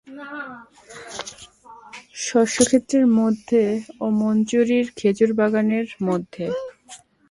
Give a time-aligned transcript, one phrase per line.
[2.23, 3.63] শস্যক্ষেত্রের মধ্যে
[3.99, 6.45] ও মঞ্জরিত খেজুর বাগানের মধ্যে?